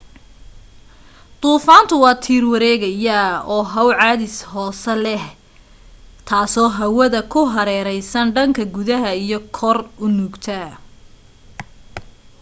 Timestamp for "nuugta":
10.15-10.59